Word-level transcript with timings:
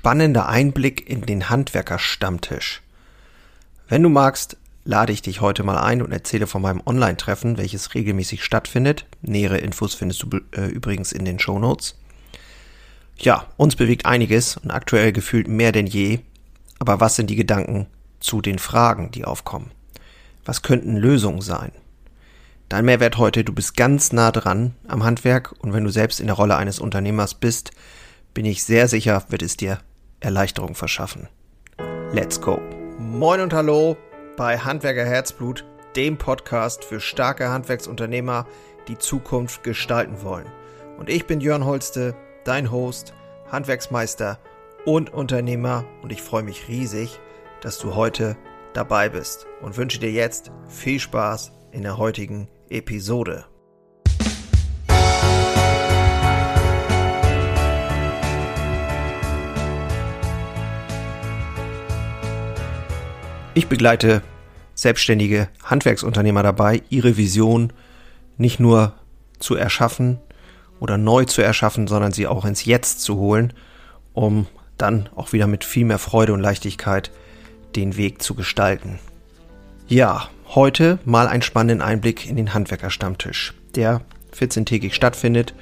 spannender 0.00 0.48
Einblick 0.48 1.10
in 1.10 1.20
den 1.20 1.50
Handwerkerstammtisch. 1.50 2.80
Wenn 3.86 4.02
du 4.02 4.08
magst, 4.08 4.56
lade 4.82 5.12
ich 5.12 5.20
dich 5.20 5.42
heute 5.42 5.62
mal 5.62 5.76
ein 5.76 6.00
und 6.00 6.10
erzähle 6.10 6.46
von 6.46 6.62
meinem 6.62 6.80
Online-Treffen, 6.86 7.58
welches 7.58 7.94
regelmäßig 7.94 8.42
stattfindet. 8.42 9.04
Nähere 9.20 9.58
Infos 9.58 9.94
findest 9.94 10.22
du 10.22 10.40
äh, 10.56 10.68
übrigens 10.68 11.12
in 11.12 11.26
den 11.26 11.38
Show 11.38 11.58
Notes. 11.58 11.98
Ja, 13.18 13.46
uns 13.58 13.76
bewegt 13.76 14.06
einiges 14.06 14.56
und 14.56 14.70
aktuell 14.70 15.12
gefühlt 15.12 15.48
mehr 15.48 15.70
denn 15.70 15.86
je. 15.86 16.20
Aber 16.78 16.98
was 17.00 17.16
sind 17.16 17.28
die 17.28 17.36
Gedanken 17.36 17.86
zu 18.20 18.40
den 18.40 18.58
Fragen, 18.58 19.10
die 19.10 19.26
aufkommen? 19.26 19.70
Was 20.46 20.62
könnten 20.62 20.96
Lösungen 20.96 21.42
sein? 21.42 21.72
Dein 22.70 22.86
Mehrwert 22.86 23.18
heute, 23.18 23.44
du 23.44 23.52
bist 23.52 23.76
ganz 23.76 24.12
nah 24.12 24.32
dran 24.32 24.74
am 24.88 25.04
Handwerk 25.04 25.54
und 25.58 25.74
wenn 25.74 25.84
du 25.84 25.90
selbst 25.90 26.20
in 26.20 26.26
der 26.26 26.36
Rolle 26.36 26.56
eines 26.56 26.78
Unternehmers 26.78 27.34
bist, 27.34 27.72
bin 28.32 28.46
ich 28.46 28.64
sehr 28.64 28.88
sicher, 28.88 29.26
wird 29.28 29.42
es 29.42 29.58
dir 29.58 29.78
Erleichterung 30.20 30.74
verschaffen. 30.74 31.28
Let's 32.12 32.40
go. 32.40 32.60
Moin 32.98 33.40
und 33.40 33.52
hallo 33.52 33.96
bei 34.36 34.58
Handwerker 34.58 35.04
Herzblut, 35.04 35.64
dem 35.96 36.18
Podcast 36.18 36.84
für 36.84 37.00
starke 37.00 37.48
Handwerksunternehmer, 37.48 38.46
die 38.88 38.98
Zukunft 38.98 39.62
gestalten 39.64 40.22
wollen. 40.22 40.46
Und 40.98 41.08
ich 41.08 41.26
bin 41.26 41.40
Jörn 41.40 41.64
Holste, 41.64 42.14
dein 42.44 42.70
Host, 42.70 43.14
Handwerksmeister 43.50 44.38
und 44.84 45.12
Unternehmer 45.12 45.84
und 46.02 46.12
ich 46.12 46.22
freue 46.22 46.42
mich 46.42 46.68
riesig, 46.68 47.18
dass 47.60 47.78
du 47.78 47.94
heute 47.94 48.36
dabei 48.72 49.08
bist 49.08 49.46
und 49.62 49.76
wünsche 49.76 49.98
dir 49.98 50.12
jetzt 50.12 50.52
viel 50.68 51.00
Spaß 51.00 51.52
in 51.72 51.82
der 51.82 51.98
heutigen 51.98 52.48
Episode. 52.68 53.44
Ich 63.52 63.66
begleite 63.66 64.22
selbstständige 64.74 65.48
Handwerksunternehmer 65.64 66.44
dabei, 66.44 66.82
ihre 66.88 67.16
Vision 67.16 67.72
nicht 68.38 68.60
nur 68.60 68.92
zu 69.40 69.56
erschaffen 69.56 70.18
oder 70.78 70.98
neu 70.98 71.24
zu 71.24 71.42
erschaffen, 71.42 71.88
sondern 71.88 72.12
sie 72.12 72.28
auch 72.28 72.44
ins 72.44 72.64
Jetzt 72.64 73.00
zu 73.00 73.16
holen, 73.16 73.52
um 74.12 74.46
dann 74.78 75.08
auch 75.16 75.32
wieder 75.32 75.48
mit 75.48 75.64
viel 75.64 75.84
mehr 75.84 75.98
Freude 75.98 76.32
und 76.32 76.40
Leichtigkeit 76.40 77.10
den 77.74 77.96
Weg 77.96 78.22
zu 78.22 78.34
gestalten. 78.34 79.00
Ja, 79.88 80.28
heute 80.54 81.00
mal 81.04 81.26
einen 81.26 81.42
spannenden 81.42 81.82
Einblick 81.82 82.28
in 82.28 82.36
den 82.36 82.54
Handwerkerstammtisch, 82.54 83.54
der 83.74 84.00
14-tägig 84.38 84.92
stattfindet 84.92 85.54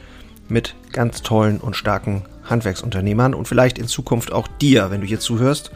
mit 0.48 0.74
ganz 0.92 1.22
tollen 1.22 1.58
und 1.58 1.74
starken 1.74 2.26
Handwerksunternehmern 2.44 3.34
und 3.34 3.48
vielleicht 3.48 3.78
in 3.78 3.88
Zukunft 3.88 4.30
auch 4.30 4.46
dir, 4.46 4.90
wenn 4.90 5.00
du 5.00 5.06
hier 5.06 5.20
zuhörst. 5.20 5.70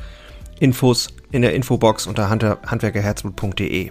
Infos 0.60 1.08
in 1.30 1.42
der 1.42 1.54
Infobox 1.54 2.06
unter 2.06 2.28
handwerkerherzblut.de. 2.30 3.90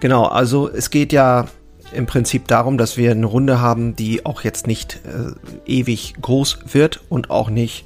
Genau, 0.00 0.24
also 0.24 0.68
es 0.68 0.90
geht 0.90 1.12
ja 1.12 1.46
im 1.92 2.06
Prinzip 2.06 2.48
darum, 2.48 2.78
dass 2.78 2.96
wir 2.96 3.10
eine 3.10 3.26
Runde 3.26 3.60
haben, 3.60 3.94
die 3.94 4.24
auch 4.24 4.42
jetzt 4.42 4.66
nicht 4.66 5.00
äh, 5.04 5.32
ewig 5.70 6.14
groß 6.20 6.60
wird 6.72 7.02
und 7.08 7.30
auch 7.30 7.50
nicht 7.50 7.84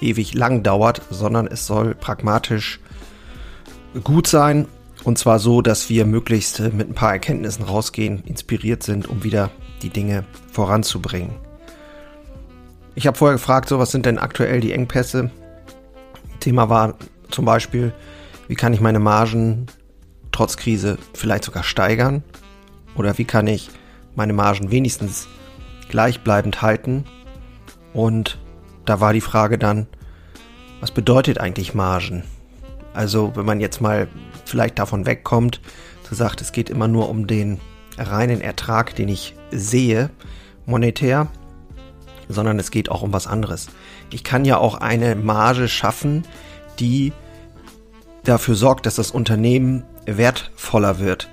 ewig 0.00 0.34
lang 0.34 0.62
dauert, 0.62 1.00
sondern 1.10 1.46
es 1.46 1.66
soll 1.66 1.94
pragmatisch 1.94 2.80
gut 4.04 4.26
sein 4.26 4.66
und 5.04 5.18
zwar 5.18 5.38
so, 5.38 5.62
dass 5.62 5.88
wir 5.88 6.04
möglichst 6.04 6.58
äh, 6.58 6.70
mit 6.70 6.90
ein 6.90 6.94
paar 6.94 7.12
Erkenntnissen 7.12 7.64
rausgehen, 7.64 8.24
inspiriert 8.24 8.82
sind, 8.82 9.08
um 9.08 9.22
wieder 9.22 9.50
die 9.82 9.90
Dinge 9.90 10.24
voranzubringen. 10.50 11.30
Ich 12.96 13.06
habe 13.06 13.16
vorher 13.16 13.36
gefragt, 13.36 13.68
so 13.68 13.78
was 13.78 13.92
sind 13.92 14.06
denn 14.06 14.18
aktuell 14.18 14.60
die 14.60 14.72
Engpässe? 14.72 15.30
Thema 16.40 16.68
war 16.68 16.94
zum 17.30 17.44
Beispiel, 17.44 17.92
wie 18.48 18.54
kann 18.54 18.72
ich 18.72 18.80
meine 18.80 18.98
Margen 18.98 19.66
trotz 20.32 20.56
Krise 20.56 20.98
vielleicht 21.14 21.44
sogar 21.44 21.62
steigern? 21.62 22.22
Oder 22.94 23.18
wie 23.18 23.24
kann 23.24 23.46
ich 23.46 23.70
meine 24.14 24.32
Margen 24.32 24.70
wenigstens 24.70 25.28
gleichbleibend 25.88 26.62
halten? 26.62 27.04
Und 27.92 28.38
da 28.84 29.00
war 29.00 29.12
die 29.12 29.20
Frage 29.20 29.58
dann, 29.58 29.86
was 30.80 30.90
bedeutet 30.90 31.38
eigentlich 31.38 31.74
Margen? 31.74 32.24
Also 32.94 33.34
wenn 33.34 33.46
man 33.46 33.60
jetzt 33.60 33.80
mal 33.80 34.08
vielleicht 34.44 34.78
davon 34.78 35.06
wegkommt, 35.06 35.60
so 36.08 36.14
sagt, 36.14 36.40
es 36.40 36.52
geht 36.52 36.70
immer 36.70 36.88
nur 36.88 37.08
um 37.08 37.26
den 37.26 37.60
reinen 37.98 38.40
Ertrag, 38.40 38.94
den 38.94 39.08
ich 39.08 39.34
sehe, 39.50 40.10
monetär, 40.66 41.28
sondern 42.28 42.58
es 42.58 42.70
geht 42.70 42.90
auch 42.90 43.02
um 43.02 43.12
was 43.12 43.26
anderes. 43.26 43.68
Ich 44.10 44.24
kann 44.24 44.44
ja 44.44 44.58
auch 44.58 44.76
eine 44.76 45.14
Marge 45.14 45.68
schaffen, 45.68 46.24
die 46.78 47.12
dafür 48.24 48.54
sorgt, 48.54 48.86
dass 48.86 48.96
das 48.96 49.10
Unternehmen 49.10 49.84
wertvoller 50.06 50.98
wird. 50.98 51.28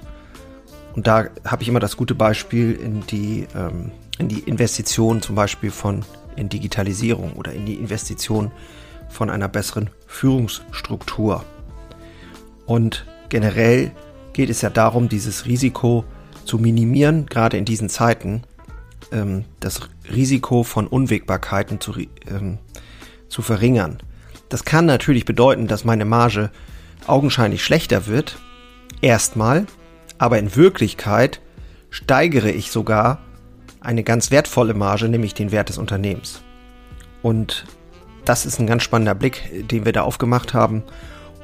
Und 0.95 1.07
da 1.07 1.25
habe 1.45 1.63
ich 1.63 1.69
immer 1.69 1.79
das 1.79 1.97
gute 1.97 2.15
Beispiel 2.15 2.73
in 2.73 3.05
die, 3.07 3.47
ähm, 3.55 3.91
in 4.19 4.27
die 4.27 4.39
Investition 4.39 5.21
zum 5.21 5.35
Beispiel 5.35 5.71
von 5.71 6.05
in 6.35 6.49
Digitalisierung 6.49 7.33
oder 7.33 7.53
in 7.53 7.65
die 7.65 7.75
Investition 7.75 8.51
von 9.09 9.29
einer 9.29 9.47
besseren 9.47 9.89
Führungsstruktur. 10.07 11.43
Und 12.65 13.05
generell 13.29 13.91
geht 14.33 14.49
es 14.49 14.61
ja 14.61 14.69
darum, 14.69 15.09
dieses 15.09 15.45
Risiko 15.45 16.05
zu 16.45 16.57
minimieren, 16.57 17.27
gerade 17.27 17.57
in 17.57 17.65
diesen 17.65 17.89
Zeiten, 17.89 18.43
ähm, 19.11 19.45
das 19.59 19.81
Risiko 20.11 20.63
von 20.63 20.87
Unwägbarkeiten 20.87 21.79
zu, 21.79 21.93
ähm, 22.27 22.57
zu 23.29 23.41
verringern. 23.41 23.97
Das 24.53 24.65
kann 24.65 24.85
natürlich 24.85 25.25
bedeuten, 25.25 25.65
dass 25.65 25.83
meine 25.83 26.05
Marge 26.05 26.51
augenscheinlich 27.07 27.63
schlechter 27.63 28.05
wird, 28.05 28.37
erstmal, 29.01 29.65
aber 30.19 30.37
in 30.37 30.55
Wirklichkeit 30.55 31.41
steigere 31.89 32.51
ich 32.51 32.69
sogar 32.69 33.17
eine 33.81 34.03
ganz 34.03 34.29
wertvolle 34.29 34.75
Marge, 34.75 35.09
nämlich 35.09 35.33
den 35.33 35.51
Wert 35.51 35.69
des 35.69 35.79
Unternehmens. 35.79 36.43
Und 37.23 37.65
das 38.25 38.45
ist 38.45 38.59
ein 38.59 38.67
ganz 38.67 38.83
spannender 38.83 39.15
Blick, 39.15 39.67
den 39.71 39.85
wir 39.85 39.91
da 39.91 40.03
aufgemacht 40.03 40.53
haben, 40.53 40.83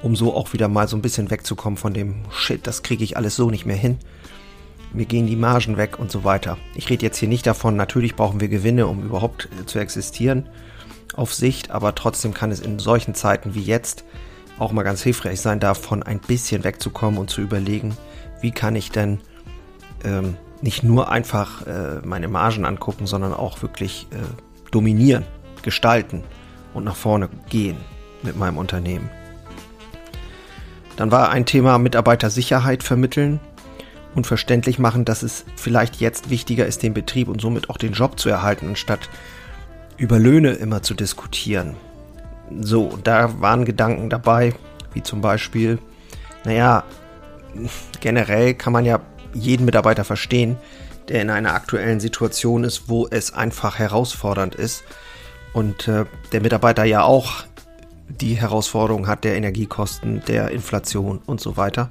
um 0.03 0.16
so 0.16 0.36
auch 0.36 0.53
wieder 0.53 0.68
mal 0.68 0.88
so 0.88 0.96
ein 0.96 1.02
bisschen 1.02 1.31
wegzukommen 1.31 1.78
von 1.78 1.96
dem 1.96 2.25
Shit, 2.30 2.68
das 2.68 2.84
kriege 2.84 3.03
ich 3.03 3.18
alles 3.18 3.36
so 3.36 3.50
nicht 3.50 3.66
mehr 3.66 3.75
hin. 3.75 3.98
Mir 4.94 5.08
gehen 5.08 5.25
die 5.25 5.36
Margen 5.36 5.78
weg 5.78 5.98
und 5.98 6.12
so 6.12 6.25
weiter. 6.25 6.59
Ich 6.75 6.92
rede 6.92 7.08
jetzt 7.08 7.18
hier 7.18 7.28
nicht 7.28 7.48
davon, 7.48 7.75
natürlich 7.75 8.16
brauchen 8.16 8.40
wir 8.40 8.50
Gewinne, 8.50 8.86
um 8.86 9.02
überhaupt 9.02 9.50
zu 9.66 9.80
existieren 9.80 10.48
auf 11.19 11.34
Sicht, 11.34 11.69
aber 11.69 11.94
trotzdem 11.96 12.34
kann 12.34 12.50
es 12.50 12.62
in 12.62 12.80
solchen 12.80 13.13
Zeiten 13.13 13.53
wie 13.53 13.62
jetzt 13.62 14.06
auch 14.57 14.72
mal 14.72 14.84
ganz 14.84 15.03
hilfreich 15.03 15.41
sein, 15.41 15.59
davon 15.59 16.02
ein 16.02 16.19
bisschen 16.19 16.63
wegzukommen 16.63 17.19
und 17.19 17.30
zu 17.30 17.41
überlegen, 17.41 17.96
wie 18.41 18.52
kann 18.52 18.75
ich 18.75 18.91
denn 18.91 19.19
ähm, 20.03 20.38
nicht 20.62 20.84
nur 20.84 21.12
einfach 21.12 21.68
äh, 21.68 22.00
meine 22.06 22.28
Margen 22.30 22.66
angucken, 22.66 23.06
sondern 23.06 23.34
auch 23.34 23.62
wirklich 23.62 24.07
äh, 24.12 24.18
dominieren, 24.72 25.25
gestalten 25.62 26.24
und 26.74 26.85
nach 26.85 26.96
vorne 26.96 27.30
gehen 27.50 27.78
mit 28.24 28.38
meinem 28.38 28.57
Unternehmen. 28.57 29.09
Dann 30.96 31.12
war 31.12 31.30
ein 31.30 31.46
Thema 31.46 31.78
Mitarbeitersicherheit 31.78 32.84
vermitteln 32.84 33.40
und 34.16 34.25
verständlich 34.28 34.80
machen, 34.80 35.06
dass 35.06 35.24
es 35.24 35.46
vielleicht 35.56 35.97
jetzt 35.97 36.30
wichtiger 36.30 36.66
ist, 36.66 36.84
den 36.84 36.94
Betrieb 36.94 37.28
und 37.28 37.41
somit 37.41 37.69
auch 37.69 37.78
den 37.78 37.94
Job 37.94 38.19
zu 38.19 38.30
erhalten, 38.30 38.69
anstatt 38.69 39.09
über 40.00 40.18
Löhne 40.18 40.54
immer 40.54 40.82
zu 40.82 40.94
diskutieren. 40.94 41.76
So, 42.62 42.98
da 43.04 43.40
waren 43.42 43.66
Gedanken 43.66 44.10
dabei, 44.10 44.54
wie 44.94 45.04
zum 45.04 45.22
Beispiel, 45.22 45.78
naja, 46.46 46.84
generell 48.00 48.56
kann 48.56 48.74
man 48.74 48.86
ja 48.86 49.02
jeden 49.34 49.66
Mitarbeiter 49.66 50.04
verstehen, 50.04 50.58
der 51.10 51.22
in 51.22 51.30
einer 51.30 51.54
aktuellen 51.54 52.00
Situation 52.00 52.64
ist, 52.64 52.88
wo 52.88 53.08
es 53.08 53.34
einfach 53.34 53.78
herausfordernd 53.78 54.56
ist 54.56 54.84
und 55.54 55.88
äh, 55.88 56.06
der 56.31 56.42
Mitarbeiter 56.42 56.86
ja 56.86 57.04
auch 57.04 57.44
die 58.08 58.36
Herausforderung 58.36 59.07
hat 59.07 59.24
der 59.24 59.36
Energiekosten, 59.36 60.24
der 60.28 60.50
Inflation 60.52 61.19
und 61.25 61.40
so 61.42 61.57
weiter. 61.57 61.90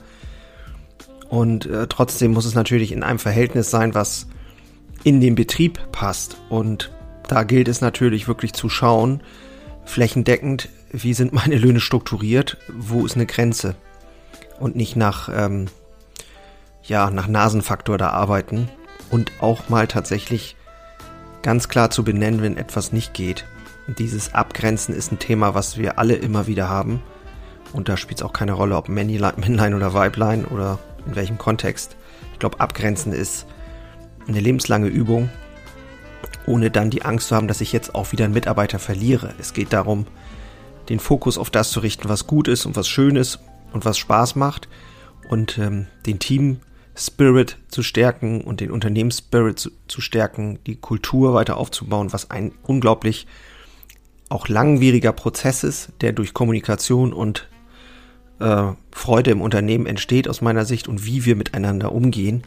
Und 1.28 1.66
äh, 1.66 1.86
trotzdem 1.86 2.32
muss 2.32 2.44
es 2.44 2.54
natürlich 2.54 2.90
in 2.90 3.02
einem 3.02 3.18
Verhältnis 3.18 3.70
sein, 3.70 3.94
was 3.94 4.26
in 5.04 5.20
den 5.20 5.34
Betrieb 5.34 5.78
passt. 5.92 6.36
Und 6.48 6.90
da 7.28 7.44
gilt 7.44 7.68
es 7.68 7.80
natürlich 7.80 8.26
wirklich 8.26 8.52
zu 8.54 8.68
schauen, 8.68 9.22
flächendeckend, 9.84 10.68
wie 10.90 11.14
sind 11.14 11.32
meine 11.32 11.56
Löhne 11.56 11.80
strukturiert, 11.80 12.56
wo 12.68 13.06
ist 13.06 13.14
eine 13.14 13.26
Grenze 13.26 13.76
und 14.58 14.76
nicht 14.76 14.96
nach, 14.96 15.28
ähm, 15.32 15.66
ja, 16.82 17.10
nach 17.10 17.28
Nasenfaktor 17.28 17.98
da 17.98 18.10
arbeiten 18.10 18.68
und 19.10 19.30
auch 19.40 19.68
mal 19.68 19.86
tatsächlich 19.86 20.56
ganz 21.42 21.68
klar 21.68 21.90
zu 21.90 22.02
benennen, 22.02 22.42
wenn 22.42 22.56
etwas 22.56 22.92
nicht 22.92 23.14
geht. 23.14 23.44
Dieses 23.98 24.34
Abgrenzen 24.34 24.94
ist 24.94 25.12
ein 25.12 25.18
Thema, 25.18 25.54
was 25.54 25.78
wir 25.78 25.98
alle 25.98 26.14
immer 26.14 26.46
wieder 26.46 26.68
haben. 26.68 27.02
Und 27.72 27.88
da 27.88 27.96
spielt 27.96 28.20
es 28.20 28.26
auch 28.26 28.32
keine 28.32 28.52
Rolle, 28.52 28.76
ob 28.76 28.88
Männlein 28.88 29.74
oder 29.74 29.94
Weiblein 29.94 30.44
oder 30.44 30.78
in 31.06 31.14
welchem 31.14 31.38
Kontext. 31.38 31.96
Ich 32.32 32.38
glaube, 32.38 32.60
Abgrenzen 32.60 33.12
ist 33.12 33.46
eine 34.26 34.40
lebenslange 34.40 34.88
Übung 34.88 35.30
ohne 36.48 36.70
dann 36.70 36.90
die 36.90 37.04
Angst 37.04 37.28
zu 37.28 37.36
haben, 37.36 37.46
dass 37.46 37.60
ich 37.60 37.72
jetzt 37.72 37.94
auch 37.94 38.10
wieder 38.12 38.24
einen 38.24 38.34
Mitarbeiter 38.34 38.78
verliere. 38.78 39.34
Es 39.38 39.52
geht 39.52 39.72
darum, 39.72 40.06
den 40.88 40.98
Fokus 40.98 41.36
auf 41.36 41.50
das 41.50 41.70
zu 41.70 41.80
richten, 41.80 42.08
was 42.08 42.26
gut 42.26 42.48
ist 42.48 42.64
und 42.64 42.74
was 42.74 42.88
schön 42.88 43.16
ist 43.16 43.40
und 43.72 43.84
was 43.84 43.98
Spaß 43.98 44.34
macht 44.34 44.68
und 45.28 45.58
ähm, 45.58 45.86
den 46.06 46.18
Team 46.18 46.60
Spirit 46.96 47.58
zu 47.68 47.82
stärken 47.82 48.40
und 48.40 48.60
den 48.60 48.70
Unternehmensspirit 48.70 49.58
zu, 49.58 49.70
zu 49.86 50.00
stärken, 50.00 50.58
die 50.66 50.76
Kultur 50.76 51.34
weiter 51.34 51.58
aufzubauen, 51.58 52.12
was 52.12 52.30
ein 52.30 52.52
unglaublich 52.62 53.26
auch 54.30 54.48
langwieriger 54.48 55.12
Prozess 55.12 55.62
ist, 55.64 55.90
der 56.00 56.12
durch 56.12 56.34
Kommunikation 56.34 57.12
und 57.12 57.48
äh, 58.40 58.72
Freude 58.90 59.30
im 59.30 59.42
Unternehmen 59.42 59.86
entsteht 59.86 60.28
aus 60.28 60.40
meiner 60.40 60.64
Sicht 60.64 60.88
und 60.88 61.04
wie 61.04 61.24
wir 61.24 61.36
miteinander 61.36 61.92
umgehen. 61.92 62.42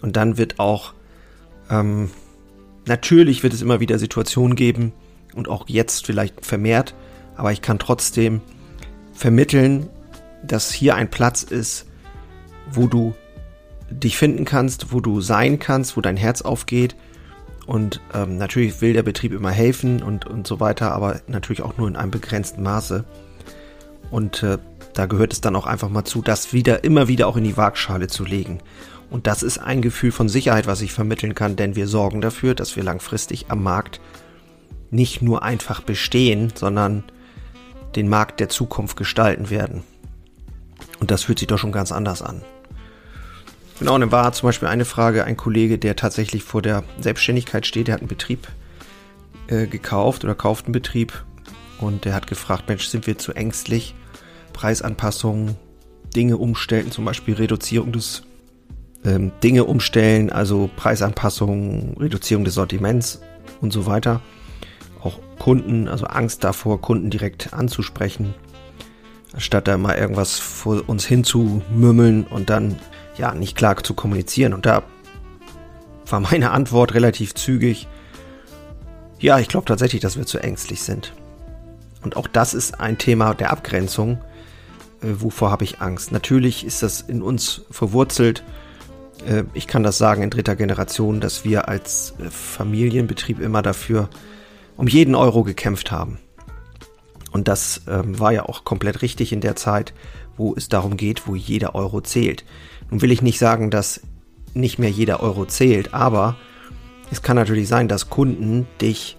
Und 0.00 0.16
dann 0.16 0.36
wird 0.36 0.58
auch 0.58 0.94
ähm, 1.70 2.10
natürlich 2.86 3.42
wird 3.42 3.52
es 3.52 3.62
immer 3.62 3.80
wieder 3.80 3.98
Situationen 3.98 4.56
geben 4.56 4.92
und 5.34 5.48
auch 5.48 5.68
jetzt 5.68 6.06
vielleicht 6.06 6.44
vermehrt, 6.44 6.94
aber 7.36 7.52
ich 7.52 7.62
kann 7.62 7.78
trotzdem 7.78 8.40
vermitteln, 9.12 9.88
dass 10.42 10.72
hier 10.72 10.94
ein 10.94 11.10
Platz 11.10 11.42
ist, 11.42 11.86
wo 12.70 12.86
du 12.86 13.14
dich 13.90 14.16
finden 14.16 14.44
kannst, 14.44 14.92
wo 14.92 15.00
du 15.00 15.20
sein 15.20 15.58
kannst, 15.58 15.96
wo 15.96 16.00
dein 16.00 16.16
Herz 16.16 16.42
aufgeht. 16.42 16.96
Und 17.66 18.00
ähm, 18.12 18.38
natürlich 18.38 18.80
will 18.80 18.92
der 18.92 19.02
Betrieb 19.02 19.32
immer 19.32 19.50
helfen 19.50 20.02
und, 20.02 20.26
und 20.26 20.46
so 20.46 20.58
weiter, 20.58 20.92
aber 20.92 21.20
natürlich 21.28 21.62
auch 21.62 21.76
nur 21.76 21.86
in 21.88 21.96
einem 21.96 22.10
begrenzten 22.10 22.62
Maße. 22.62 23.04
Und 24.10 24.42
äh, 24.42 24.58
da 24.94 25.06
gehört 25.06 25.32
es 25.32 25.40
dann 25.40 25.56
auch 25.56 25.66
einfach 25.66 25.88
mal 25.88 26.04
zu, 26.04 26.22
das 26.22 26.52
wieder, 26.52 26.84
immer 26.84 27.08
wieder 27.08 27.26
auch 27.26 27.36
in 27.36 27.44
die 27.44 27.56
Waagschale 27.56 28.08
zu 28.08 28.24
legen. 28.24 28.60
Und 29.10 29.26
das 29.26 29.42
ist 29.42 29.58
ein 29.58 29.82
Gefühl 29.82 30.12
von 30.12 30.28
Sicherheit, 30.28 30.66
was 30.66 30.80
ich 30.80 30.92
vermitteln 30.92 31.34
kann, 31.34 31.56
denn 31.56 31.76
wir 31.76 31.86
sorgen 31.86 32.20
dafür, 32.20 32.54
dass 32.54 32.76
wir 32.76 32.82
langfristig 32.82 33.46
am 33.48 33.62
Markt 33.62 34.00
nicht 34.90 35.22
nur 35.22 35.42
einfach 35.42 35.80
bestehen, 35.80 36.52
sondern 36.54 37.04
den 37.96 38.08
Markt 38.08 38.40
der 38.40 38.48
Zukunft 38.48 38.96
gestalten 38.96 39.50
werden. 39.50 39.82
Und 41.00 41.10
das 41.10 41.24
fühlt 41.24 41.38
sich 41.38 41.48
doch 41.48 41.58
schon 41.58 41.72
ganz 41.72 41.92
anders 41.92 42.22
an. 42.22 42.42
Genau, 43.78 43.94
und 43.94 44.00
dann 44.02 44.12
war 44.12 44.32
zum 44.32 44.48
Beispiel 44.48 44.68
eine 44.68 44.84
Frage, 44.84 45.24
ein 45.24 45.36
Kollege, 45.36 45.78
der 45.78 45.96
tatsächlich 45.96 46.44
vor 46.44 46.62
der 46.62 46.84
Selbstständigkeit 47.00 47.66
steht, 47.66 47.88
der 47.88 47.94
hat 47.94 48.00
einen 48.00 48.08
Betrieb 48.08 48.48
äh, 49.48 49.66
gekauft 49.66 50.24
oder 50.24 50.34
kauft 50.34 50.66
einen 50.66 50.72
Betrieb 50.72 51.24
und 51.80 52.04
der 52.04 52.14
hat 52.14 52.26
gefragt, 52.26 52.68
Mensch, 52.68 52.86
sind 52.86 53.06
wir 53.06 53.18
zu 53.18 53.32
ängstlich? 53.32 53.94
Preisanpassungen, 54.52 55.56
Dinge 56.14 56.36
umstellen, 56.36 56.90
zum 56.90 57.04
Beispiel 57.04 57.34
Reduzierung 57.34 57.92
des 57.92 58.22
ähm, 59.04 59.32
Dinge 59.42 59.64
umstellen, 59.64 60.30
also 60.30 60.70
Preisanpassungen, 60.76 61.96
Reduzierung 61.98 62.44
des 62.44 62.54
Sortiments 62.54 63.20
und 63.60 63.72
so 63.72 63.86
weiter. 63.86 64.20
Auch 65.02 65.18
Kunden, 65.38 65.88
also 65.88 66.06
Angst 66.06 66.44
davor, 66.44 66.80
Kunden 66.80 67.10
direkt 67.10 67.52
anzusprechen, 67.52 68.34
statt 69.36 69.66
da 69.66 69.76
mal 69.76 69.96
irgendwas 69.96 70.38
vor 70.38 70.88
uns 70.88 71.04
hinzumümmeln 71.04 72.24
und 72.24 72.50
dann 72.50 72.78
ja, 73.16 73.34
nicht 73.34 73.56
klar 73.56 73.82
zu 73.82 73.94
kommunizieren. 73.94 74.54
Und 74.54 74.66
da 74.66 74.82
war 76.08 76.20
meine 76.20 76.50
Antwort 76.50 76.94
relativ 76.94 77.34
zügig. 77.34 77.88
Ja, 79.18 79.38
ich 79.38 79.48
glaube 79.48 79.66
tatsächlich, 79.66 80.02
dass 80.02 80.16
wir 80.16 80.26
zu 80.26 80.38
ängstlich 80.38 80.82
sind. 80.82 81.12
Und 82.02 82.16
auch 82.16 82.26
das 82.26 82.54
ist 82.54 82.80
ein 82.80 82.98
Thema 82.98 83.34
der 83.34 83.50
Abgrenzung. 83.50 84.18
Äh, 85.02 85.20
wovor 85.20 85.50
habe 85.50 85.64
ich 85.64 85.80
Angst? 85.80 86.12
Natürlich 86.12 86.64
ist 86.64 86.82
das 86.82 87.00
in 87.00 87.22
uns 87.22 87.62
verwurzelt. 87.70 88.42
Äh, 89.26 89.44
ich 89.54 89.66
kann 89.66 89.82
das 89.82 89.98
sagen 89.98 90.22
in 90.22 90.30
dritter 90.30 90.56
Generation, 90.56 91.20
dass 91.20 91.44
wir 91.44 91.68
als 91.68 92.14
äh, 92.20 92.30
Familienbetrieb 92.30 93.40
immer 93.40 93.62
dafür 93.62 94.08
um 94.76 94.88
jeden 94.88 95.14
Euro 95.14 95.42
gekämpft 95.42 95.90
haben. 95.90 96.18
Und 97.30 97.48
das 97.48 97.82
ähm, 97.88 98.18
war 98.18 98.32
ja 98.32 98.44
auch 98.44 98.64
komplett 98.64 99.02
richtig 99.02 99.32
in 99.32 99.40
der 99.40 99.56
Zeit, 99.56 99.94
wo 100.36 100.54
es 100.54 100.68
darum 100.68 100.96
geht, 100.96 101.26
wo 101.26 101.34
jeder 101.34 101.74
Euro 101.74 102.00
zählt. 102.00 102.44
Nun 102.90 103.00
will 103.00 103.10
ich 103.10 103.22
nicht 103.22 103.38
sagen, 103.38 103.70
dass 103.70 104.00
nicht 104.54 104.78
mehr 104.78 104.90
jeder 104.90 105.22
Euro 105.22 105.46
zählt, 105.46 105.94
aber 105.94 106.36
es 107.10 107.22
kann 107.22 107.36
natürlich 107.36 107.68
sein, 107.68 107.88
dass 107.88 108.10
Kunden 108.10 108.66
dich, 108.82 109.16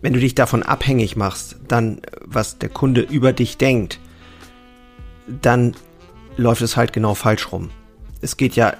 wenn 0.00 0.14
du 0.14 0.20
dich 0.20 0.34
davon 0.34 0.62
abhängig 0.62 1.16
machst, 1.16 1.56
dann, 1.68 2.00
was 2.24 2.58
der 2.58 2.70
Kunde 2.70 3.02
über 3.02 3.34
dich 3.34 3.58
denkt, 3.58 4.00
dann 5.42 5.74
läuft 6.36 6.62
es 6.62 6.76
halt 6.76 6.92
genau 6.92 7.14
falsch 7.14 7.52
rum. 7.52 7.70
Es 8.20 8.36
geht 8.36 8.56
ja 8.56 8.74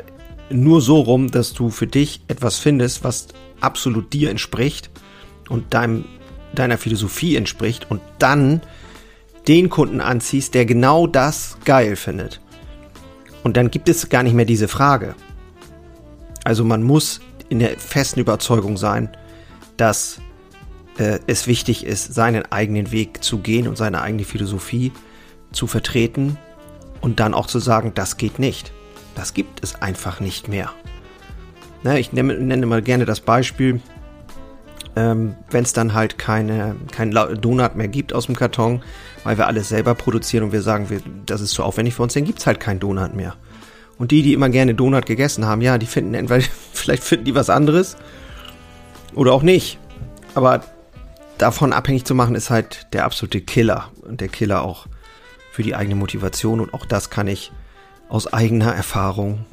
nur 0.50 0.80
so 0.80 1.00
rum, 1.00 1.30
dass 1.30 1.52
du 1.52 1.70
für 1.70 1.86
dich 1.86 2.22
etwas 2.28 2.58
findest, 2.58 3.04
was 3.04 3.28
absolut 3.60 4.12
dir 4.12 4.30
entspricht 4.30 4.90
und 5.48 5.72
deinem, 5.74 6.04
deiner 6.54 6.78
Philosophie 6.78 7.36
entspricht 7.36 7.90
und 7.90 8.00
dann 8.18 8.60
den 9.48 9.70
Kunden 9.70 10.00
anziehst, 10.00 10.54
der 10.54 10.66
genau 10.66 11.06
das 11.06 11.56
geil 11.64 11.96
findet. 11.96 12.40
Und 13.42 13.56
dann 13.56 13.70
gibt 13.70 13.88
es 13.88 14.08
gar 14.08 14.22
nicht 14.22 14.34
mehr 14.34 14.44
diese 14.44 14.68
Frage. 14.68 15.14
Also 16.44 16.64
man 16.64 16.82
muss 16.82 17.20
in 17.48 17.58
der 17.58 17.78
festen 17.78 18.20
Überzeugung 18.20 18.76
sein, 18.76 19.08
dass 19.76 20.20
äh, 20.98 21.20
es 21.26 21.46
wichtig 21.46 21.86
ist, 21.86 22.14
seinen 22.14 22.50
eigenen 22.52 22.92
Weg 22.92 23.24
zu 23.24 23.38
gehen 23.38 23.66
und 23.66 23.76
seine 23.76 24.02
eigene 24.02 24.24
Philosophie 24.24 24.90
zu 24.90 25.09
vertreten 25.66 26.38
und 27.00 27.20
dann 27.20 27.34
auch 27.34 27.46
zu 27.46 27.58
sagen, 27.58 27.92
das 27.94 28.16
geht 28.16 28.38
nicht. 28.38 28.72
Das 29.14 29.34
gibt 29.34 29.62
es 29.62 29.82
einfach 29.82 30.20
nicht 30.20 30.48
mehr. 30.48 30.70
Na, 31.82 31.98
ich 31.98 32.12
nenne, 32.12 32.34
nenne 32.34 32.66
mal 32.66 32.82
gerne 32.82 33.06
das 33.06 33.20
Beispiel, 33.20 33.80
ähm, 34.96 35.34
wenn 35.50 35.64
es 35.64 35.72
dann 35.72 35.94
halt 35.94 36.18
keine, 36.18 36.76
kein 36.92 37.10
Donut 37.10 37.76
mehr 37.76 37.88
gibt 37.88 38.12
aus 38.12 38.26
dem 38.26 38.36
Karton, 38.36 38.82
weil 39.24 39.38
wir 39.38 39.46
alles 39.46 39.68
selber 39.68 39.94
produzieren 39.94 40.44
und 40.44 40.52
wir 40.52 40.62
sagen, 40.62 40.90
wir, 40.90 41.00
das 41.26 41.40
ist 41.40 41.52
zu 41.52 41.62
aufwendig 41.62 41.94
für 41.94 42.02
uns, 42.02 42.14
dann 42.14 42.24
gibt 42.24 42.40
es 42.40 42.46
halt 42.46 42.60
keinen 42.60 42.80
Donut 42.80 43.14
mehr. 43.14 43.34
Und 43.98 44.10
die, 44.10 44.22
die 44.22 44.32
immer 44.32 44.48
gerne 44.48 44.74
Donut 44.74 45.06
gegessen 45.06 45.46
haben, 45.46 45.60
ja, 45.60 45.78
die 45.78 45.86
finden 45.86 46.14
entweder, 46.14 46.44
vielleicht 46.72 47.04
finden 47.04 47.24
die 47.24 47.34
was 47.34 47.50
anderes 47.50 47.96
oder 49.14 49.32
auch 49.32 49.42
nicht. 49.42 49.78
Aber 50.34 50.64
davon 51.38 51.72
abhängig 51.72 52.04
zu 52.04 52.14
machen, 52.14 52.34
ist 52.34 52.50
halt 52.50 52.86
der 52.92 53.04
absolute 53.04 53.40
Killer. 53.40 53.90
Und 54.02 54.20
der 54.20 54.28
Killer 54.28 54.62
auch 54.62 54.86
für 55.50 55.62
die 55.62 55.74
eigene 55.74 55.96
Motivation. 55.96 56.60
Und 56.60 56.74
auch 56.74 56.86
das 56.86 57.10
kann 57.10 57.26
ich 57.26 57.52
aus 58.08 58.32
eigener 58.32 58.74
Erfahrung 58.74 59.44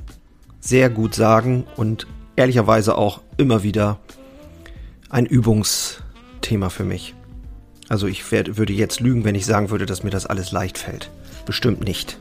sehr 0.60 0.90
gut 0.90 1.16
sagen 1.16 1.66
und 1.76 2.08
ehrlicherweise 2.36 2.98
auch 2.98 3.22
immer 3.38 3.64
wieder 3.64 4.00
ein 5.10 5.26
Übungsthema 5.26 6.70
für 6.70 6.84
mich. 6.84 7.16
Also 7.90 8.08
ich 8.08 8.30
werd, 8.32 8.58
würde 8.58 8.74
jetzt 8.74 9.00
lügen, 9.00 9.24
wenn 9.24 9.36
ich 9.36 9.46
sagen 9.46 9.70
würde, 9.70 9.86
dass 9.86 10.04
mir 10.04 10.10
das 10.10 10.26
alles 10.26 10.52
leicht 10.52 10.78
fällt. 10.78 11.10
Bestimmt 11.46 11.84
nicht. 11.84 12.18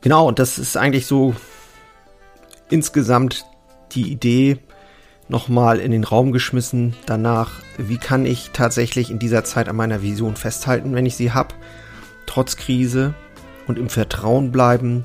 Genau, 0.00 0.26
und 0.28 0.38
das 0.38 0.58
ist 0.58 0.76
eigentlich 0.76 1.06
so 1.06 1.34
insgesamt 2.68 3.44
die 3.92 4.10
Idee 4.10 4.58
nochmal 5.28 5.78
in 5.78 5.90
den 5.90 6.04
Raum 6.04 6.32
geschmissen 6.32 6.94
danach, 7.06 7.52
wie 7.78 7.98
kann 7.98 8.26
ich 8.26 8.50
tatsächlich 8.52 9.10
in 9.10 9.18
dieser 9.18 9.44
Zeit 9.44 9.68
an 9.68 9.76
meiner 9.76 10.02
Vision 10.02 10.36
festhalten, 10.36 10.94
wenn 10.94 11.06
ich 11.06 11.16
sie 11.16 11.32
habe, 11.32 11.54
trotz 12.26 12.56
Krise 12.56 13.14
und 13.66 13.78
im 13.78 13.88
Vertrauen 13.88 14.52
bleiben, 14.52 15.04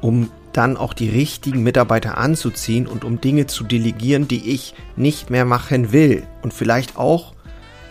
um 0.00 0.30
dann 0.52 0.76
auch 0.76 0.94
die 0.94 1.10
richtigen 1.10 1.62
Mitarbeiter 1.62 2.16
anzuziehen 2.16 2.86
und 2.86 3.04
um 3.04 3.20
Dinge 3.20 3.46
zu 3.46 3.64
delegieren, 3.64 4.28
die 4.28 4.50
ich 4.50 4.74
nicht 4.96 5.28
mehr 5.28 5.44
machen 5.44 5.92
will 5.92 6.22
und 6.42 6.54
vielleicht 6.54 6.96
auch 6.96 7.34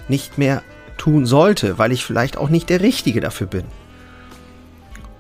nicht 0.07 0.37
mehr 0.37 0.63
tun 0.97 1.25
sollte, 1.25 1.77
weil 1.77 1.91
ich 1.91 2.05
vielleicht 2.05 2.37
auch 2.37 2.49
nicht 2.49 2.69
der 2.69 2.81
Richtige 2.81 3.19
dafür 3.19 3.47
bin. 3.47 3.65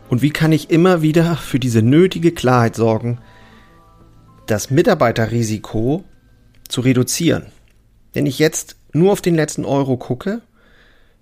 Und 0.09 0.21
wie 0.21 0.29
kann 0.29 0.51
ich 0.51 0.69
immer 0.69 1.01
wieder 1.01 1.35
für 1.35 1.59
diese 1.59 1.81
nötige 1.81 2.31
Klarheit 2.31 2.75
sorgen, 2.75 3.19
das 4.45 4.69
Mitarbeiterrisiko 4.69 6.03
zu 6.67 6.81
reduzieren? 6.81 7.47
Wenn 8.13 8.25
ich 8.25 8.39
jetzt 8.39 8.75
nur 8.93 9.11
auf 9.11 9.21
den 9.21 9.35
letzten 9.35 9.65
Euro 9.65 9.97
gucke, 9.97 10.41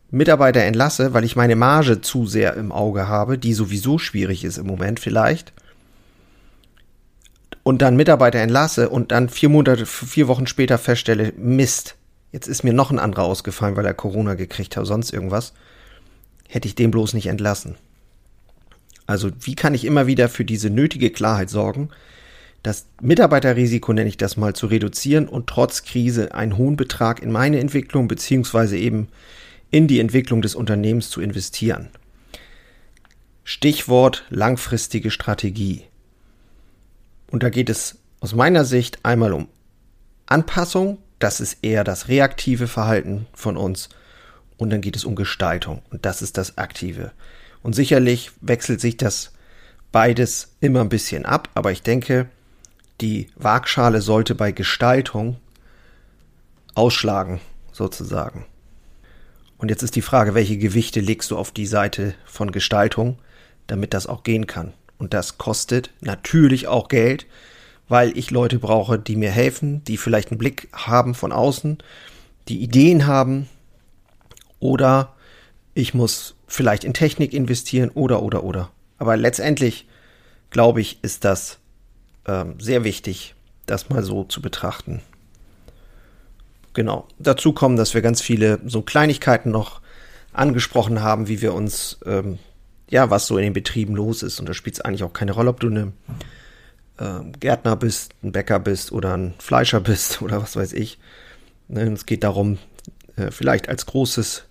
Mitarbeiter 0.10 0.62
entlasse, 0.62 1.14
weil 1.14 1.24
ich 1.24 1.38
meine 1.38 1.56
Marge 1.56 2.02
zu 2.02 2.28
sehr 2.28 2.56
im 2.56 2.72
Auge 2.72 3.08
habe, 3.08 3.38
die 3.38 3.54
sowieso 3.54 3.98
schwierig 3.98 4.44
ist 4.44 4.58
im 4.58 4.68
Moment 4.68 5.00
vielleicht, 5.00 5.54
und 7.64 7.82
dann 7.82 7.96
Mitarbeiter 7.96 8.40
entlasse 8.40 8.90
und 8.90 9.12
dann 9.12 9.30
vier 9.30 9.50
Monate, 9.50 9.86
vier 9.86 10.28
Wochen 10.28 10.48
später 10.48 10.78
feststelle, 10.78 11.32
Mist, 11.38 11.96
jetzt 12.32 12.48
ist 12.48 12.64
mir 12.64 12.74
noch 12.74 12.92
ein 12.92 13.00
anderer 13.00 13.24
ausgefallen, 13.24 13.76
weil 13.76 13.86
er 13.86 13.94
Corona 13.94 14.34
gekriegt 14.34 14.76
hat, 14.76 14.86
sonst 14.86 15.14
irgendwas, 15.14 15.54
hätte 16.48 16.68
ich 16.68 16.76
den 16.76 16.92
bloß 16.92 17.14
nicht 17.14 17.28
entlassen. 17.28 17.76
Also 19.06 19.30
wie 19.42 19.56
kann 19.56 19.74
ich 19.74 19.86
immer 19.86 20.08
wieder 20.08 20.28
für 20.28 20.46
diese 20.46 20.70
nötige 20.70 21.12
Klarheit 21.12 21.50
sorgen, 21.50 21.90
das 22.64 22.86
Mitarbeiterrisiko, 23.02 23.92
nenne 23.94 24.10
ich 24.10 24.18
das 24.18 24.38
mal, 24.38 24.54
zu 24.54 24.68
reduzieren 24.68 25.28
und 25.28 25.48
trotz 25.48 25.84
Krise 25.84 26.34
einen 26.34 26.58
hohen 26.58 26.76
Betrag 26.76 27.22
in 27.22 27.32
meine 27.32 27.60
Entwicklung 27.60 28.08
beziehungsweise 28.08 28.78
eben 28.78 29.08
in 29.72 29.88
die 29.88 30.00
Entwicklung 30.00 30.42
des 30.42 30.54
Unternehmens 30.54 31.10
zu 31.10 31.22
investieren. 31.22 31.90
Stichwort 33.44 34.26
langfristige 34.30 35.10
Strategie. 35.10 35.86
Und 37.32 37.44
da 37.44 37.50
geht 37.50 37.70
es 37.70 37.98
aus 38.20 38.36
meiner 38.36 38.66
Sicht 38.66 39.00
einmal 39.04 39.34
um 39.34 39.48
Anpassung, 40.28 41.00
das 41.20 41.40
ist 41.40 41.58
eher 41.62 41.84
das 41.84 42.08
reaktive 42.08 42.68
Verhalten 42.68 43.26
von 43.34 43.58
uns, 43.58 43.90
und 44.58 44.70
dann 44.70 44.82
geht 44.82 44.96
es 44.96 45.06
um 45.06 45.16
Gestaltung 45.16 45.82
und 45.90 46.06
das 46.06 46.22
ist 46.22 46.38
das 46.38 46.60
Aktive. 46.60 47.12
Und 47.64 47.74
sicherlich 47.74 48.32
wechselt 48.42 48.80
sich 48.80 48.96
das 48.96 49.32
beides 49.92 50.50
immer 50.62 50.82
ein 50.82 50.90
bisschen 50.90 51.26
ab, 51.26 51.50
aber 51.56 51.72
ich 51.72 51.82
denke, 51.82 52.30
die 53.02 53.28
Waagschale 53.36 54.02
sollte 54.02 54.36
bei 54.36 54.52
Gestaltung 54.52 55.38
ausschlagen, 56.76 57.42
sozusagen. 57.72 58.46
Und 59.58 59.70
jetzt 59.70 59.84
ist 59.84 59.96
die 59.96 60.02
Frage, 60.02 60.34
welche 60.34 60.58
Gewichte 60.58 61.00
legst 61.00 61.32
du 61.32 61.38
auf 61.38 61.52
die 61.52 61.66
Seite 61.66 62.16
von 62.26 62.52
Gestaltung, 62.52 63.20
damit 63.68 63.94
das 63.94 64.08
auch 64.08 64.24
gehen 64.24 64.48
kann. 64.48 64.74
Und 64.98 65.14
das 65.14 65.38
kostet 65.38 65.92
natürlich 66.02 66.68
auch 66.68 66.88
Geld, 66.88 67.26
weil 67.88 68.18
ich 68.18 68.32
Leute 68.32 68.60
brauche, 68.60 68.98
die 68.98 69.16
mir 69.16 69.32
helfen, 69.32 69.84
die 69.84 69.98
vielleicht 69.98 70.32
einen 70.32 70.38
Blick 70.38 70.70
haben 70.72 71.14
von 71.14 71.32
außen, 71.32 71.80
die 72.48 72.62
Ideen 72.62 73.08
haben 73.08 73.50
oder 74.60 75.16
ich 75.74 75.94
muss 75.94 76.36
vielleicht 76.48 76.84
in 76.84 76.94
Technik 76.94 77.34
investieren 77.34 77.90
oder 77.90 78.22
oder 78.22 78.44
oder. 78.44 78.70
Aber 78.98 79.18
letztendlich 79.18 79.88
glaube 80.50 80.82
ich, 80.82 81.00
ist 81.04 81.26
das 81.26 81.61
ähm, 82.26 82.60
sehr 82.60 82.84
wichtig, 82.84 83.36
das 83.66 83.90
mal 83.90 84.04
so 84.04 84.24
zu 84.24 84.42
betrachten. 84.42 85.02
Genau. 86.74 87.08
Dazu 87.20 87.54
kommen, 87.54 87.76
dass 87.76 87.94
wir 87.94 88.02
ganz 88.02 88.22
viele 88.22 88.60
so 88.66 88.82
Kleinigkeiten 88.82 89.52
noch 89.52 89.82
angesprochen 90.34 91.02
haben, 91.02 91.28
wie 91.28 91.42
wir 91.42 91.54
uns, 91.54 92.00
ähm, 92.06 92.40
ja, 92.90 93.10
was 93.10 93.28
so 93.28 93.38
in 93.38 93.44
den 93.44 93.54
Betrieben 93.54 93.96
los 93.96 94.24
ist. 94.24 94.40
Und 94.40 94.48
da 94.48 94.54
spielt 94.54 94.76
es 94.76 94.82
eigentlich 94.82 95.04
auch 95.04 95.14
keine 95.14 95.34
Rolle, 95.34 95.50
ob 95.50 95.60
du 95.60 95.68
eine 95.68 95.92
äh, 96.98 97.38
Gärtner 97.40 97.76
bist, 97.76 98.14
ein 98.24 98.32
Bäcker 98.32 98.60
bist 98.60 98.92
oder 98.92 99.18
ein 99.18 99.34
Fleischer 99.40 99.80
bist 99.82 100.22
oder 100.22 100.42
was 100.42 100.56
weiß 100.56 100.74
ich. 100.74 101.00
Ne, 101.68 101.84
es 101.92 102.06
geht 102.06 102.24
darum, 102.24 102.58
äh, 103.18 103.32
vielleicht 103.32 103.68
als 103.68 103.86
großes 103.86 104.46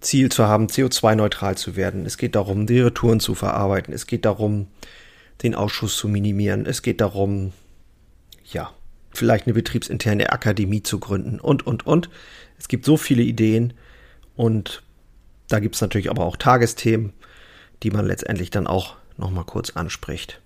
Ziel 0.00 0.30
zu 0.30 0.46
haben, 0.46 0.66
CO2-neutral 0.66 1.56
zu 1.56 1.76
werden. 1.76 2.06
Es 2.06 2.18
geht 2.18 2.34
darum, 2.34 2.66
die 2.66 2.80
Retouren 2.80 3.20
zu 3.20 3.34
verarbeiten. 3.34 3.92
Es 3.92 4.06
geht 4.06 4.24
darum, 4.24 4.68
den 5.42 5.54
Ausschuss 5.54 5.96
zu 5.96 6.08
minimieren. 6.08 6.66
Es 6.66 6.82
geht 6.82 7.00
darum, 7.00 7.52
ja, 8.44 8.72
vielleicht 9.12 9.46
eine 9.46 9.54
betriebsinterne 9.54 10.30
Akademie 10.30 10.82
zu 10.82 11.00
gründen 11.00 11.40
und, 11.40 11.66
und, 11.66 11.86
und. 11.86 12.10
Es 12.58 12.68
gibt 12.68 12.84
so 12.84 12.96
viele 12.96 13.22
Ideen 13.22 13.74
und 14.34 14.82
da 15.48 15.60
gibt 15.60 15.74
es 15.74 15.80
natürlich 15.80 16.10
aber 16.10 16.24
auch 16.24 16.36
Tagesthemen, 16.36 17.12
die 17.82 17.90
man 17.90 18.06
letztendlich 18.06 18.50
dann 18.50 18.66
auch 18.66 18.96
nochmal 19.16 19.44
kurz 19.44 19.70
anspricht. 19.70 20.40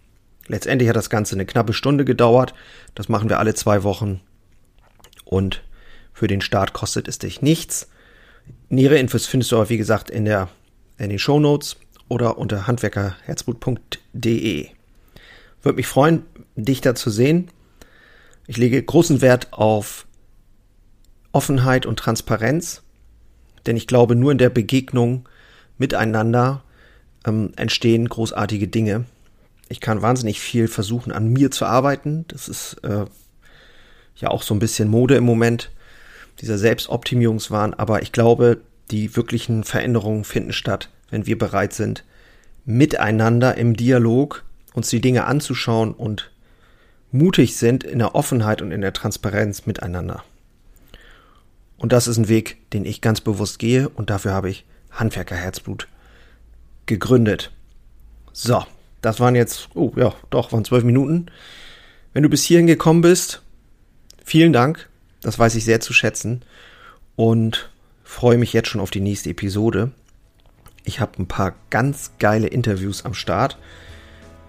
Letztendlich 0.47 0.89
hat 0.89 0.97
das 0.97 1.11
Ganze 1.11 1.37
eine 1.37 1.47
knappe 1.47 1.73
Stunde 1.73 2.05
gedauert. 2.05 2.55
Das 2.95 3.09
machen 3.09 3.29
wir 3.29 3.39
alle 3.39 3.55
zwei 3.55 3.85
Wochen. 3.85 4.21
Und 5.25 5.63
für 6.13 6.27
den 6.27 6.41
Start 6.41 6.73
kostet 6.73 7.07
es 7.07 7.19
dich 7.19 7.41
nichts. 7.41 7.89
Nähere 8.69 8.99
Infos 8.99 9.27
findest 9.27 9.53
du 9.53 9.57
aber, 9.57 9.69
wie 9.69 9.79
gesagt, 9.79 10.11
in, 10.11 10.25
der, 10.25 10.49
in 10.99 11.11
den 11.11 11.21
Show 11.21 11.39
Notes 11.39 11.77
oder 12.09 12.39
unter 12.39 12.67
handwerkerherzblut.de. 12.67 14.71
Würde 15.63 15.77
mich 15.77 15.87
freuen, 15.87 16.23
dich 16.57 16.81
da 16.81 16.95
zu 16.95 17.11
sehen. 17.11 17.49
Ich 18.47 18.57
lege 18.57 18.83
großen 18.83 19.21
Wert 19.21 19.53
auf 19.53 20.07
Offenheit 21.33 21.87
und 21.87 21.99
Transparenz, 21.99 22.83
denn 23.67 23.77
ich 23.77 23.87
glaube, 23.87 24.17
nur 24.17 24.33
in 24.33 24.39
der 24.39 24.51
Begegnung 24.51 25.29
miteinander 25.79 26.65
ähm, 27.25 27.53
entstehen 27.57 28.09
großartige 28.09 28.69
Dinge 28.69 29.05
ich 29.71 29.81
kann 29.81 30.03
wahnsinnig 30.03 30.41
viel 30.41 30.67
versuchen, 30.67 31.13
an 31.13 31.29
mir 31.29 31.51
zu 31.53 31.65
arbeiten. 31.65 32.25
Das 32.29 32.49
ist 32.49 32.79
äh, 32.83 33.05
ja 34.17 34.29
auch 34.29 34.43
so 34.43 34.53
ein 34.53 34.59
bisschen 34.59 34.89
Mode 34.89 35.15
im 35.15 35.25
Moment, 35.25 35.71
dieser 36.41 36.59
Selbstoptimierungswahn. 36.59 37.73
Aber 37.75 38.03
ich 38.03 38.11
glaube, 38.11 38.61
die 38.91 39.15
wirklichen 39.15 39.63
Veränderungen 39.63 40.25
finden 40.25 40.53
statt, 40.53 40.91
wenn 41.11 41.27
wir 41.27 41.39
bereit 41.39 41.73
sind, 41.73 42.05
miteinander 42.65 43.57
im 43.57 43.77
Dialog 43.77 44.45
uns 44.75 44.89
die 44.89 45.01
Dinge 45.01 45.25
anzuschauen 45.25 45.93
und 45.93 46.31
mutig 47.13 47.57
sind 47.57 47.85
in 47.85 47.99
der 47.99 48.15
Offenheit 48.15 48.63
und 48.63 48.73
in 48.73 48.81
der 48.81 48.93
Transparenz 48.93 49.67
miteinander. 49.67 50.23
Und 51.77 51.93
das 51.93 52.07
ist 52.07 52.19
ein 52.19 52.29
Weg, 52.29 52.71
den 52.71 52.85
ich 52.85 53.01
ganz 53.01 53.21
bewusst 53.21 53.59
gehe 53.59 53.89
und 53.89 54.11
dafür 54.11 54.33
habe 54.33 54.51
ich 54.51 54.65
Handwerkerherzblut 54.91 55.89
gegründet. 56.87 57.51
So, 58.33 58.65
das 59.01 59.19
waren 59.19 59.35
jetzt, 59.35 59.69
oh 59.75 59.93
ja, 59.97 60.15
doch, 60.31 60.53
waren 60.53 60.65
zwölf 60.65 60.85
Minuten. 60.85 61.27
Wenn 62.13 62.23
du 62.23 62.29
bis 62.29 62.45
hierhin 62.45 62.67
gekommen 62.67 63.01
bist, 63.01 63.43
vielen 64.25 64.53
Dank. 64.53 64.89
Das 65.23 65.39
weiß 65.39 65.55
ich 65.55 65.65
sehr 65.65 65.81
zu 65.81 65.93
schätzen. 65.93 66.43
Und 67.17 67.71
freue 68.05 68.39
mich 68.39 68.53
jetzt 68.53 68.69
schon 68.69 68.81
auf 68.81 68.91
die 68.91 69.01
nächste 69.01 69.31
Episode. 69.31 69.93
Ich 70.85 71.01
habe 71.01 71.13
ein 71.19 71.29
paar 71.29 71.55
ganz 71.71 72.13
geile 72.19 72.47
Interviews 72.47 73.05
am 73.05 73.15
Start. 73.15 73.59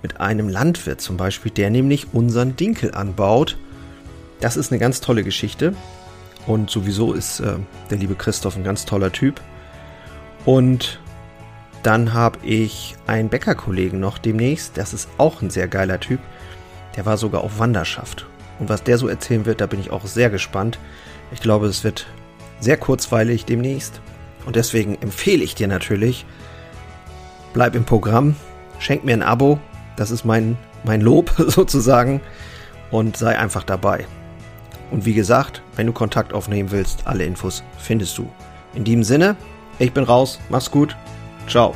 Mit 0.01 0.19
einem 0.19 0.49
Landwirt 0.49 1.01
zum 1.01 1.17
Beispiel, 1.17 1.51
der 1.51 1.69
nämlich 1.69 2.13
unseren 2.13 2.55
Dinkel 2.55 2.93
anbaut. 2.93 3.57
Das 4.39 4.57
ist 4.57 4.71
eine 4.71 4.79
ganz 4.79 5.01
tolle 5.01 5.23
Geschichte. 5.23 5.75
Und 6.47 6.69
sowieso 6.69 7.13
ist 7.13 7.39
äh, 7.39 7.57
der 7.89 7.97
liebe 7.97 8.15
Christoph 8.15 8.55
ein 8.55 8.63
ganz 8.63 8.85
toller 8.85 9.11
Typ. 9.11 9.39
Und 10.45 10.99
dann 11.83 12.13
habe 12.13 12.39
ich 12.43 12.95
einen 13.07 13.29
Bäckerkollegen 13.29 13.99
noch 13.99 14.17
demnächst. 14.17 14.77
Das 14.77 14.93
ist 14.93 15.09
auch 15.17 15.41
ein 15.41 15.49
sehr 15.49 15.67
geiler 15.67 15.99
Typ. 15.99 16.19
Der 16.95 17.05
war 17.05 17.17
sogar 17.17 17.43
auf 17.43 17.59
Wanderschaft. 17.59 18.25
Und 18.59 18.69
was 18.69 18.83
der 18.83 18.97
so 18.97 19.07
erzählen 19.07 19.45
wird, 19.45 19.61
da 19.61 19.65
bin 19.65 19.79
ich 19.79 19.91
auch 19.91 20.05
sehr 20.05 20.29
gespannt. 20.29 20.77
Ich 21.31 21.41
glaube, 21.41 21.67
es 21.67 21.83
wird 21.83 22.05
sehr 22.59 22.77
kurzweilig 22.77 23.45
demnächst. 23.45 24.01
Und 24.45 24.55
deswegen 24.55 24.95
empfehle 25.01 25.43
ich 25.43 25.55
dir 25.55 25.67
natürlich, 25.67 26.25
bleib 27.53 27.75
im 27.75 27.85
Programm, 27.85 28.35
schenk 28.79 29.03
mir 29.03 29.13
ein 29.13 29.23
Abo. 29.23 29.59
Das 30.01 30.09
ist 30.09 30.25
mein, 30.25 30.57
mein 30.83 30.99
Lob 30.99 31.31
sozusagen. 31.37 32.21
Und 32.89 33.17
sei 33.17 33.37
einfach 33.37 33.63
dabei. 33.63 34.07
Und 34.89 35.05
wie 35.05 35.13
gesagt, 35.13 35.61
wenn 35.75 35.85
du 35.85 35.93
Kontakt 35.93 36.33
aufnehmen 36.33 36.71
willst, 36.71 37.05
alle 37.05 37.23
Infos 37.23 37.63
findest 37.77 38.17
du. 38.17 38.27
In 38.73 38.83
diesem 38.83 39.03
Sinne, 39.03 39.35
ich 39.77 39.93
bin 39.93 40.03
raus. 40.03 40.39
Mach's 40.49 40.71
gut. 40.71 40.97
Ciao. 41.47 41.75